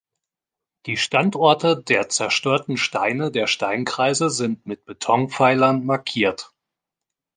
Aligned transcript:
Die 0.87 0.97
Standorte 0.97 1.79
der 1.83 2.09
zerstörten 2.09 2.75
Steine 2.75 3.29
der 3.29 3.45
Steinkreise 3.45 4.31
sind 4.31 4.65
mit 4.65 4.83
Betonpfeilern 4.85 5.85
markiert. 5.85 6.51